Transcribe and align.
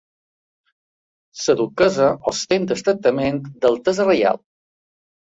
La 1.43 1.55
duquessa 1.59 2.07
ostenta 2.31 2.75
el 2.77 2.81
tractament 2.87 3.39
d'altesa 3.67 4.09
reial. 4.09 4.41